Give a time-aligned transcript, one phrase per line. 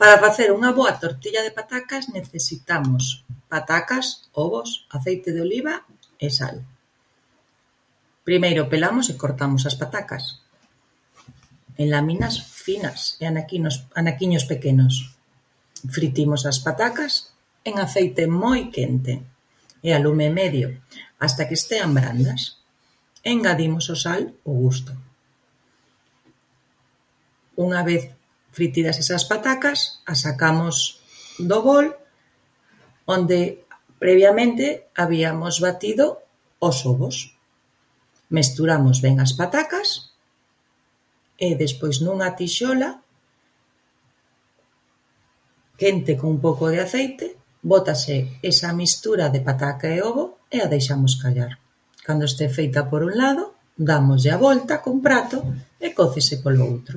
[0.00, 3.04] Para facer unha boa tortilla de patacas necesitamos:
[3.54, 4.06] patacas,
[4.44, 5.74] ovos, aceite de oliva
[6.26, 6.56] e sal.
[8.28, 10.24] Primeiro pelamos e cortamos as patacas
[11.82, 12.34] en láminas
[12.66, 14.94] finas e anaquinos anaquiños pequenos,
[15.94, 17.12] fritimos as patacas
[17.68, 19.14] en aceite moi quente
[19.86, 20.68] e a lume medio,
[21.24, 22.40] hasta que estean brandas.
[23.34, 24.92] Engadimos o sal ó gusto.
[27.64, 28.02] Unha vez
[28.56, 29.78] fritidas esas patacas
[30.12, 30.76] as sacamos
[31.50, 31.86] do bol
[33.14, 33.40] onde
[34.02, 34.64] previamente
[35.00, 36.04] habíamos batido
[36.66, 37.16] os ovos.
[38.36, 39.88] Mesturamos ben as patacas
[41.38, 42.90] e despois nunha tixola
[45.80, 47.26] quente cun pouco de aceite
[47.70, 48.16] bótase
[48.50, 51.52] esa mistura de pataca e ovo e a deixamos callar,
[52.06, 53.44] cando esté feita por un lado
[53.90, 55.38] dámoslle a volta cun prato
[55.84, 56.96] e cócese polo outro.